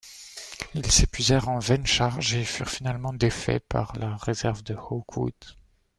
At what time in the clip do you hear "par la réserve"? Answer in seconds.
3.69-4.63